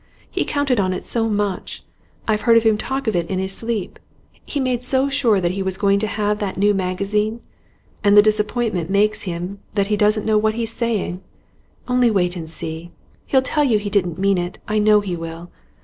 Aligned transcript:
He 0.31 0.45
counted 0.45 0.79
on 0.79 0.93
it 0.93 1.05
so 1.05 1.29
much. 1.29 1.83
I've 2.27 2.41
heard 2.41 2.63
him 2.63 2.75
talk 2.75 3.05
of 3.05 3.15
it 3.15 3.29
in 3.29 3.37
his 3.37 3.53
sleep; 3.55 3.99
he 4.43 4.59
made 4.59 4.83
so 4.83 5.09
sure 5.09 5.39
that 5.39 5.51
he 5.51 5.61
was 5.61 5.77
going 5.77 5.99
to 5.99 6.07
have 6.07 6.39
that 6.39 6.57
new 6.57 6.73
magazine, 6.73 7.39
and 8.03 8.17
the 8.17 8.23
disappointment 8.23 8.89
makes 8.89 9.25
him 9.29 9.59
that 9.75 9.89
he 9.93 9.97
doesn't 9.97 10.25
know 10.25 10.39
what 10.39 10.55
he's 10.55 10.73
saying. 10.73 11.21
Only 11.87 12.09
wait 12.09 12.35
and 12.35 12.49
see; 12.49 12.89
he'll 13.27 13.43
tell 13.43 13.63
you 13.63 13.77
he 13.77 13.91
didn't 13.91 14.17
mean 14.17 14.39
it, 14.39 14.57
I 14.67 14.79
know 14.79 15.01
he 15.01 15.15
will. 15.15 15.51